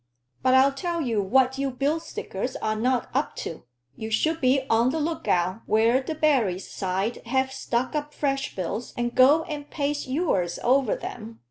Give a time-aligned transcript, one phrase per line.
[0.41, 3.65] "But I'll tell you what you bill stickers are not up to.
[3.95, 8.95] You should be on the look out when Debarry's side have stuck up fresh bills,
[8.97, 11.39] and go and paste yours over them.